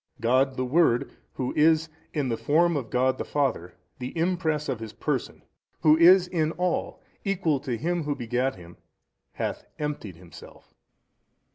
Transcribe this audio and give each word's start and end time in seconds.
A. 0.17 0.21
God 0.23 0.55
the 0.57 0.65
Word 0.65 1.11
Who 1.33 1.53
is 1.55 1.87
in 2.11 2.29
the 2.29 2.35
Form 2.35 2.75
of 2.75 2.89
God 2.89 3.19
the 3.19 3.23
Father, 3.23 3.75
the 3.99 4.17
Impress 4.17 4.67
of 4.67 4.79
His 4.79 4.93
Person, 4.93 5.43
Who 5.81 5.95
is 5.95 6.27
in 6.27 6.53
all 6.53 7.03
Equal 7.23 7.59
to 7.59 7.77
Him 7.77 8.05
Who 8.05 8.15
begat 8.15 8.55
Him, 8.55 8.77
hath 9.33 9.63
emptied 9.77 10.15
Himself. 10.15 10.73